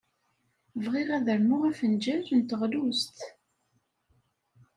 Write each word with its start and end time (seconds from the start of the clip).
Bɣiɣ 0.83 1.09
ad 1.17 1.27
rnuɣ 1.39 1.61
afenjal 1.69 2.23
n 2.37 2.39
teɣlust. 2.47 3.17